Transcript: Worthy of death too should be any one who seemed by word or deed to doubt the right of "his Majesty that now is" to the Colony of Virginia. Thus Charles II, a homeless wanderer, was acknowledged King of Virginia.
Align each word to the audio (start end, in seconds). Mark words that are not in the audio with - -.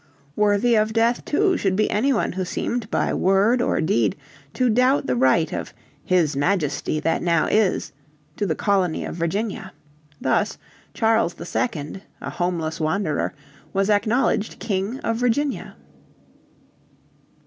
Worthy 0.35 0.73
of 0.73 0.93
death 0.93 1.23
too 1.25 1.57
should 1.57 1.75
be 1.75 1.87
any 1.91 2.11
one 2.11 2.31
who 2.31 2.43
seemed 2.43 2.89
by 2.89 3.13
word 3.13 3.61
or 3.61 3.79
deed 3.79 4.15
to 4.55 4.67
doubt 4.67 5.05
the 5.05 5.15
right 5.15 5.53
of 5.53 5.75
"his 6.03 6.35
Majesty 6.35 6.99
that 6.99 7.21
now 7.21 7.45
is" 7.45 7.91
to 8.35 8.47
the 8.47 8.55
Colony 8.55 9.05
of 9.05 9.13
Virginia. 9.13 9.73
Thus 10.19 10.57
Charles 10.95 11.35
II, 11.39 12.01
a 12.19 12.29
homeless 12.31 12.79
wanderer, 12.79 13.35
was 13.73 13.91
acknowledged 13.91 14.57
King 14.57 14.97
of 15.01 15.17
Virginia. 15.17 15.75